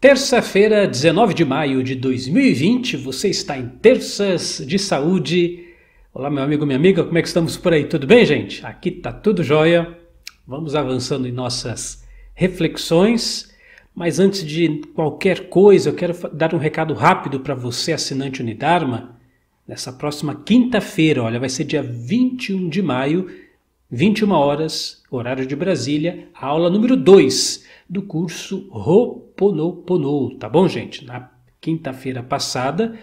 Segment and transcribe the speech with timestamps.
[0.00, 5.66] Terça-feira, 19 de maio de 2020, você está em Terças de Saúde.
[6.14, 7.84] Olá, meu amigo, minha amiga, como é que estamos por aí?
[7.84, 8.64] Tudo bem, gente?
[8.64, 9.98] Aqui tá tudo jóia.
[10.46, 12.02] Vamos avançando em nossas
[12.34, 13.54] reflexões.
[13.94, 19.20] Mas antes de qualquer coisa, eu quero dar um recado rápido para você, assinante Unidarma.
[19.68, 23.26] Nessa próxima quinta-feira, olha, vai ser dia 21 de maio,
[23.90, 28.66] 21 horas, horário de Brasília, a aula número 2 do curso
[29.40, 31.04] Ho'oponopono, tá bom, gente?
[31.06, 31.30] Na
[31.60, 32.98] quinta-feira passada,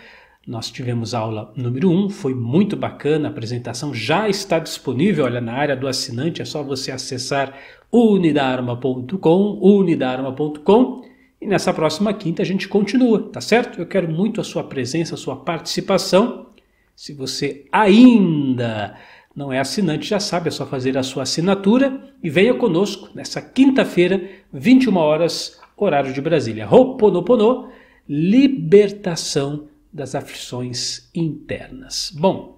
[0.45, 5.41] nós tivemos aula número 1, um, foi muito bacana, a apresentação já está disponível, olha,
[5.41, 7.57] na área do assinante, é só você acessar
[7.91, 11.01] unidarma.com, unidarma.com,
[11.41, 13.79] e nessa próxima quinta a gente continua, tá certo?
[13.79, 16.47] Eu quero muito a sua presença, a sua participação.
[16.95, 18.95] Se você ainda
[19.35, 23.39] não é assinante, já sabe, é só fazer a sua assinatura e venha conosco nessa
[23.39, 26.67] quinta-feira, 21 horas, horário de Brasília.
[26.69, 27.69] Ho'oponopono,
[28.07, 32.11] libertação das aflições internas.
[32.17, 32.57] Bom,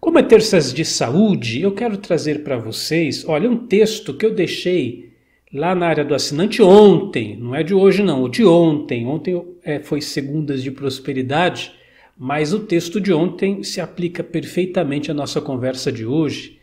[0.00, 4.34] como é terças de saúde, eu quero trazer para vocês, olha, um texto que eu
[4.34, 5.12] deixei
[5.52, 9.06] lá na área do assinante ontem, não é de hoje não, de ontem.
[9.06, 11.72] Ontem é, foi segundas de prosperidade
[12.24, 16.58] mas o texto de ontem se aplica perfeitamente à nossa conversa de hoje.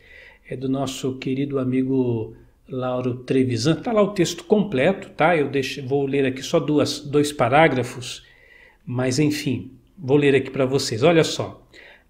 [0.48, 2.34] É do nosso querido amigo
[2.70, 3.72] Lauro Trevisan.
[3.72, 5.36] Está lá o texto completo, tá?
[5.36, 8.24] Eu deixo, vou ler aqui só duas, dois parágrafos,
[8.86, 11.02] mas enfim, vou ler aqui para vocês.
[11.02, 11.66] Olha só.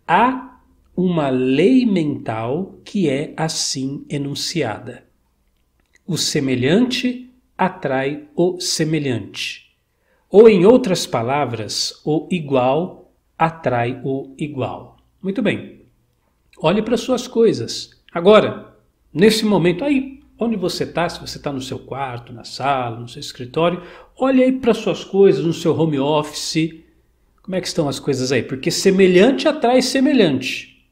[0.07, 0.61] Há
[0.97, 5.05] uma lei mental que é assim enunciada:
[6.07, 9.71] o semelhante atrai o semelhante.
[10.31, 14.97] Ou, em outras palavras, o igual atrai o igual.
[15.21, 15.83] Muito bem.
[16.59, 17.91] Olhe para suas coisas.
[18.13, 18.77] Agora,
[19.13, 23.09] nesse momento aí, onde você está, se você está no seu quarto, na sala, no
[23.09, 23.83] seu escritório,
[24.17, 26.83] olhe aí para suas coisas, no seu home office.
[27.43, 28.43] Como é que estão as coisas aí?
[28.43, 30.89] Porque semelhante atrai semelhante.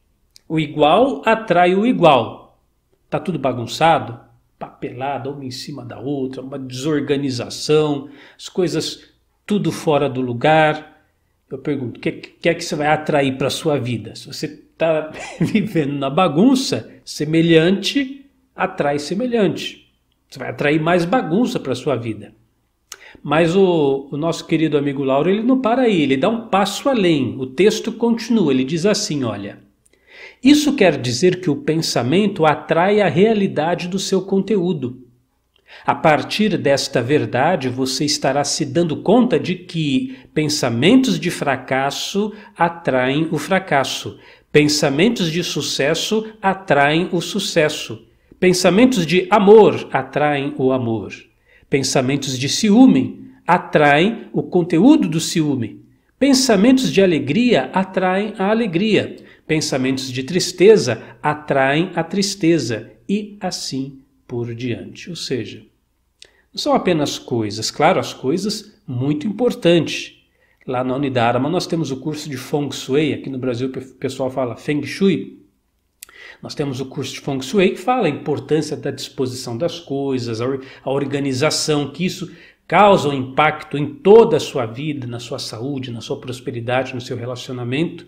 [0.49, 2.61] O igual atrai o igual.
[3.09, 4.21] Tá tudo bagunçado?
[4.59, 9.05] Papelada, uma em cima da outra, uma desorganização, as coisas
[9.47, 10.99] tudo fora do lugar
[11.51, 14.15] eu pergunto, o que, que, é que você vai atrair para a sua vida?
[14.15, 18.27] Se você está vivendo na bagunça, semelhante
[18.59, 19.91] atrai semelhante.
[20.29, 22.35] Você vai atrair mais bagunça para a sua vida.
[23.23, 26.89] Mas o, o, nosso querido amigo Lauro, ele não para aí, ele dá um passo
[26.89, 27.37] além.
[27.39, 29.67] O texto continua, ele diz assim, olha...
[30.43, 35.05] Isso quer dizer que o pensamento atrai a realidade do seu conteúdo.
[35.85, 43.29] A partir desta verdade, você estará se dando conta de que pensamentos de fracasso atraem
[43.33, 44.19] o fracasso,
[44.53, 48.08] pensamentos de sucesso atraem o sucesso,
[48.39, 51.13] pensamentos de amor atraem o amor,
[51.69, 55.85] pensamentos de ciúme atraem o conteúdo do ciúme,
[56.19, 59.17] pensamentos de alegria atraem a alegria,
[59.47, 65.09] pensamentos de tristeza atraem a tristeza e assim por diante.
[65.09, 65.65] Ou seja,
[66.53, 70.17] não são apenas coisas, claro, as coisas muito importantes.
[70.67, 74.31] Lá na Unidarma nós temos o curso de Feng Shui, aqui no Brasil o pessoal
[74.31, 75.48] fala Feng Shui.
[76.43, 80.41] Nós temos o curso de Feng Shui que fala a importância da disposição das coisas,
[80.41, 82.31] a organização, que isso
[82.67, 87.01] causa um impacto em toda a sua vida, na sua saúde, na sua prosperidade, no
[87.01, 88.07] seu relacionamento.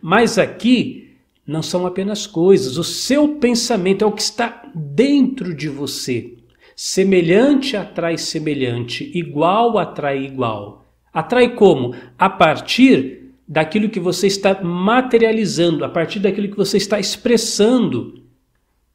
[0.00, 1.16] Mas aqui
[1.46, 6.34] não são apenas coisas, o seu pensamento é o que está dentro de você.
[6.74, 10.84] Semelhante atrai semelhante, igual atrai igual.
[11.12, 11.94] Atrai como?
[12.18, 18.22] A partir daquilo que você está materializando, a partir daquilo que você está expressando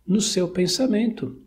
[0.06, 1.38] no seu pensamento.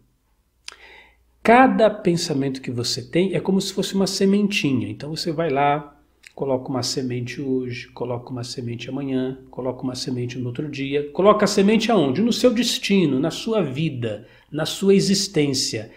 [1.42, 4.88] Cada pensamento que você tem é como se fosse uma sementinha.
[4.88, 5.94] Então você vai lá,
[6.34, 11.08] Coloca uma semente hoje, coloca uma semente amanhã, coloca uma semente no outro dia.
[11.12, 12.20] Coloca a semente aonde?
[12.20, 15.92] No seu destino, na sua vida, na sua existência.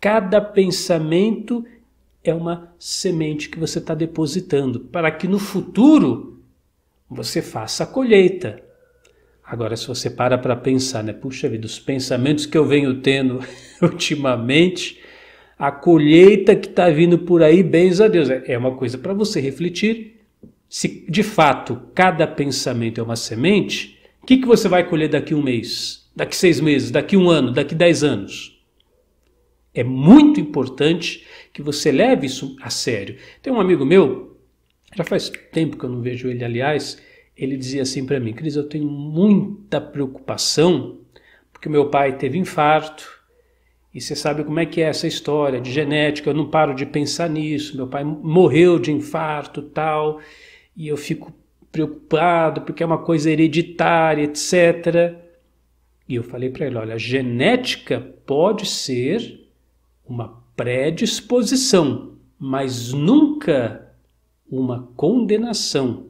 [0.00, 1.64] Cada pensamento
[2.22, 6.39] é uma semente que você está depositando para que no futuro
[7.10, 8.62] você faça a colheita.
[9.44, 11.12] Agora, se você para para pensar, né?
[11.12, 13.40] Puxa vida, os pensamentos que eu venho tendo
[13.82, 15.00] ultimamente
[15.58, 18.30] a colheita que está vindo por aí, bens a Deus.
[18.30, 20.20] É, é uma coisa para você refletir.
[20.68, 25.34] Se de fato cada pensamento é uma semente, o que, que você vai colher daqui
[25.34, 28.56] um mês, daqui seis meses, daqui um ano, daqui dez anos?
[29.74, 33.16] É muito importante que você leve isso a sério.
[33.42, 34.29] Tem um amigo meu,
[34.94, 37.00] já faz tempo que eu não vejo ele, aliás,
[37.36, 41.00] ele dizia assim para mim: Cris, eu tenho muita preocupação
[41.60, 43.06] porque meu pai teve infarto
[43.92, 46.86] E você sabe como é que é essa história de genética, eu não paro de
[46.86, 47.76] pensar nisso.
[47.76, 50.20] Meu pai morreu de infarto, tal,
[50.74, 51.34] e eu fico
[51.70, 55.16] preocupado porque é uma coisa hereditária, etc.
[56.08, 59.46] E eu falei para ele: olha, genética pode ser
[60.06, 63.89] uma predisposição, mas nunca
[64.50, 66.06] uma condenação.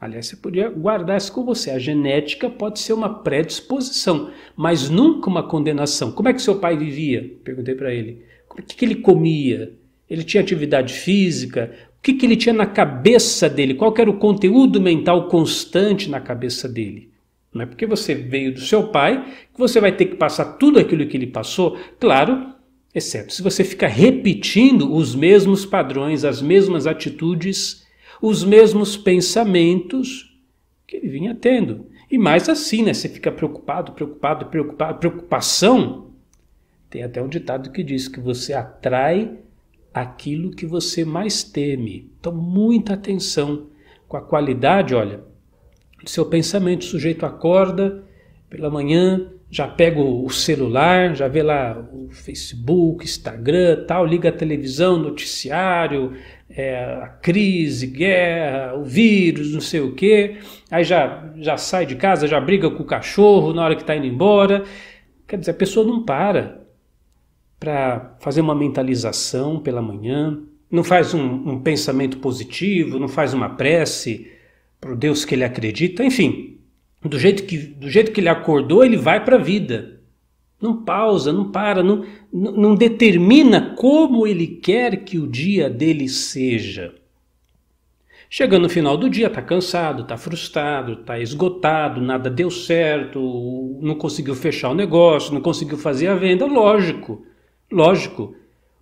[0.00, 1.70] Aliás, você podia guardar isso com você.
[1.70, 6.10] A genética pode ser uma predisposição, mas nunca uma condenação.
[6.10, 7.36] Como é que seu pai vivia?
[7.44, 8.22] Perguntei para ele.
[8.50, 9.72] O que, que ele comia?
[10.08, 11.72] Ele tinha atividade física?
[11.98, 13.74] O que, que ele tinha na cabeça dele?
[13.74, 17.10] Qual era o conteúdo mental constante na cabeça dele?
[17.54, 20.80] Não é porque você veio do seu pai que você vai ter que passar tudo
[20.80, 21.78] aquilo que ele passou.
[22.00, 22.52] Claro,
[22.94, 27.86] exceto se você fica repetindo os mesmos padrões, as mesmas atitudes,
[28.20, 30.38] os mesmos pensamentos
[30.86, 31.86] que ele vinha tendo.
[32.10, 32.92] E mais assim, né?
[32.92, 34.98] Você fica preocupado, preocupado, preocupado.
[34.98, 36.10] Preocupação.
[36.90, 39.38] Tem até um ditado que diz que você atrai
[39.94, 42.10] aquilo que você mais teme.
[42.20, 43.68] Então, muita atenção
[44.06, 45.24] com a qualidade, olha,
[46.02, 46.82] do seu pensamento.
[46.82, 48.04] O sujeito acorda
[48.50, 54.32] pela manhã, já pega o celular, já vê lá o Facebook, Instagram, tal, liga a
[54.32, 56.14] televisão, noticiário,
[56.48, 60.38] é, a crise, guerra, o vírus, não sei o quê.
[60.70, 63.94] Aí já, já sai de casa, já briga com o cachorro na hora que está
[63.94, 64.64] indo embora.
[65.28, 66.62] Quer dizer, a pessoa não para
[67.60, 70.40] para fazer uma mentalização pela manhã,
[70.70, 74.32] não faz um, um pensamento positivo, não faz uma prece
[74.80, 76.58] para o Deus que ele acredita, enfim,
[77.04, 80.00] do jeito que, do jeito que ele acordou, ele vai para a vida.
[80.60, 86.94] Não pausa, não para, não, não determina como ele quer que o dia dele seja.
[88.30, 93.94] Chegando no final do dia, está cansado, está frustrado, está esgotado, nada deu certo, não
[93.94, 97.26] conseguiu fechar o negócio, não conseguiu fazer a venda, lógico.
[97.70, 98.34] Lógico,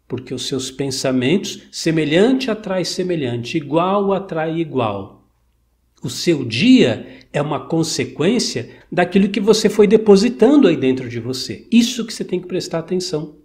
[0.06, 5.19] porque os seus pensamentos, semelhante atrai semelhante, igual atrai igual.
[6.02, 11.66] O seu dia é uma consequência daquilo que você foi depositando aí dentro de você.
[11.70, 13.36] Isso que você tem que prestar atenção.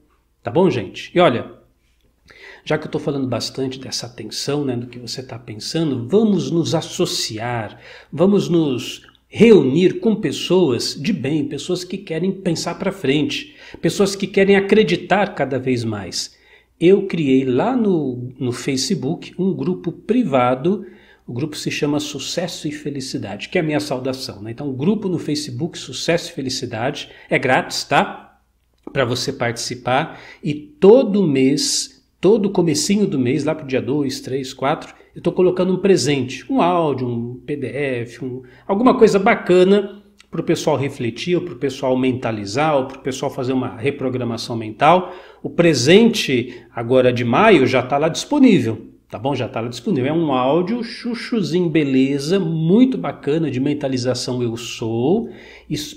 [0.42, 1.12] Tá bom, gente?
[1.14, 1.52] E olha,
[2.64, 6.50] já que eu estou falando bastante dessa atenção, né, do que você está pensando, vamos
[6.50, 7.80] nos associar,
[8.12, 14.28] vamos nos reunir com pessoas de bem, pessoas que querem pensar para frente, pessoas que
[14.28, 16.36] querem acreditar cada vez mais.
[16.80, 20.86] Eu criei lá no, no Facebook um grupo privado,
[21.28, 24.42] o grupo se chama Sucesso e Felicidade, que é a minha saudação.
[24.42, 24.52] Né?
[24.52, 28.40] Então, grupo no Facebook Sucesso e Felicidade é grátis, tá?
[28.94, 34.20] Para você participar e todo mês, todo comecinho do mês, lá para o dia 2,
[34.20, 40.04] 3, 4, eu estou colocando um presente, um áudio, um PDF, um, alguma coisa bacana
[40.30, 43.76] para o pessoal refletir, ou para o pessoal mentalizar, ou para o pessoal fazer uma
[43.78, 45.16] reprogramação mental.
[45.42, 49.34] O presente agora de maio já está lá disponível, tá bom?
[49.34, 50.10] Já está disponível.
[50.10, 55.30] É um áudio chuchuzinho beleza, muito bacana de mentalização eu sou,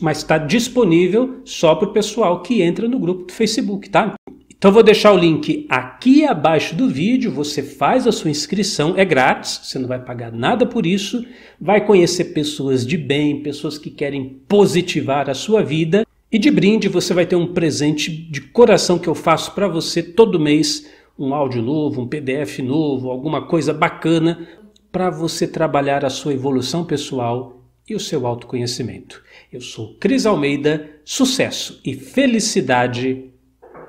[0.00, 4.14] mas está disponível só para o pessoal que entra no grupo do Facebook, tá?
[4.56, 9.04] Então vou deixar o link aqui abaixo do vídeo, você faz a sua inscrição, é
[9.04, 11.24] grátis, você não vai pagar nada por isso,
[11.60, 16.88] vai conhecer pessoas de bem, pessoas que querem positivar a sua vida e de brinde
[16.88, 20.86] você vai ter um presente de coração que eu faço para você todo mês,
[21.18, 24.46] um áudio novo, um PDF novo, alguma coisa bacana
[24.92, 29.22] para você trabalhar a sua evolução pessoal e o seu autoconhecimento.
[29.52, 33.30] Eu sou Cris Almeida, sucesso e felicidade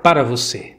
[0.02, 0.76] para você.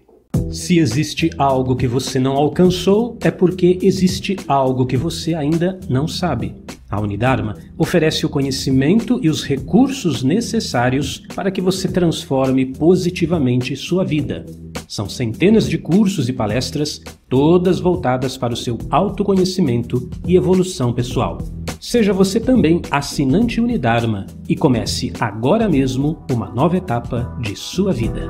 [0.52, 6.08] Se existe algo que você não alcançou, é porque existe algo que você ainda não
[6.08, 6.56] sabe.
[6.92, 14.04] A Unidarma oferece o conhecimento e os recursos necessários para que você transforme positivamente sua
[14.04, 14.46] vida.
[14.90, 21.38] São centenas de cursos e palestras, todas voltadas para o seu autoconhecimento e evolução pessoal.
[21.80, 28.30] Seja você também assinante Unidarma e comece agora mesmo uma nova etapa de sua vida.